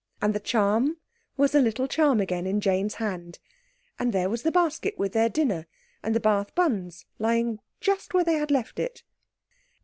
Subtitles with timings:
[0.19, 0.97] And the charm
[1.37, 3.37] was a little charm again in Jane's hand,
[3.99, 5.67] and there was the basket with their dinner
[6.01, 9.03] and the bathbuns lying just where they had left it.